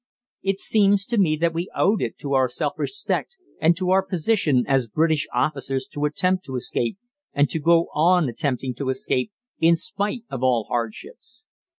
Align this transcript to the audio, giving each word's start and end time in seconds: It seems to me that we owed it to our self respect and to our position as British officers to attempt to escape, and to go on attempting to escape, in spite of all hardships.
It 0.41 0.59
seems 0.59 1.05
to 1.05 1.19
me 1.19 1.35
that 1.37 1.53
we 1.53 1.69
owed 1.75 2.01
it 2.01 2.17
to 2.21 2.33
our 2.33 2.49
self 2.49 2.73
respect 2.77 3.37
and 3.59 3.77
to 3.77 3.91
our 3.91 4.01
position 4.01 4.63
as 4.67 4.87
British 4.87 5.27
officers 5.31 5.87
to 5.93 6.05
attempt 6.05 6.43
to 6.45 6.55
escape, 6.55 6.97
and 7.33 7.47
to 7.51 7.59
go 7.59 7.85
on 7.93 8.27
attempting 8.27 8.73
to 8.77 8.89
escape, 8.89 9.31
in 9.59 9.75
spite 9.75 10.23
of 10.27 10.41
all 10.41 10.63
hardships. 10.63 11.43